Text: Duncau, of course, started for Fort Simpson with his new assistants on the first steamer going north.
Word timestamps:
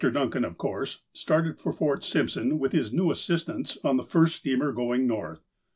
Duncau, 0.03 0.43
of 0.43 0.57
course, 0.57 1.03
started 1.13 1.59
for 1.59 1.71
Fort 1.71 2.03
Simpson 2.03 2.57
with 2.57 2.71
his 2.71 2.91
new 2.91 3.11
assistants 3.11 3.77
on 3.83 3.97
the 3.97 4.03
first 4.03 4.35
steamer 4.37 4.71
going 4.71 5.05
north. 5.05 5.45